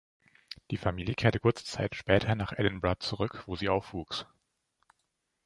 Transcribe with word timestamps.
Die 0.71 0.77
Familie 0.77 1.13
kehrte 1.13 1.39
kurze 1.39 1.63
Zeit 1.63 1.93
später 1.93 2.33
nach 2.33 2.53
Edinburgh 2.57 2.97
zurück, 3.01 3.43
wo 3.45 3.55
sie 3.55 3.69
aufwuchs. 3.69 4.25